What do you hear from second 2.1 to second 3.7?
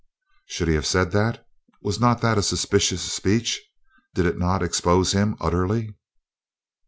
that a suspicious speech?